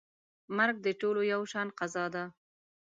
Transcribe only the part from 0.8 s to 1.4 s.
د ټولو